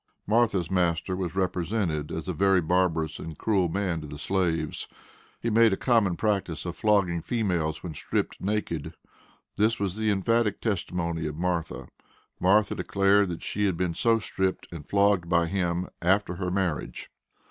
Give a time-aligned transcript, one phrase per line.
[0.25, 4.87] Martha's master was represented as a very barbarous and cruel man to the slaves.
[5.39, 8.95] He made a common practice of flogging females when stripped naked.
[9.57, 11.87] This was the emphatic testimony of Martha.
[12.39, 17.11] Martha declared that she had been so stripped, and flogged by him after her marriage.